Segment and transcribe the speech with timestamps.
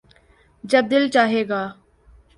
[0.63, 1.61] جب دل چاھے گا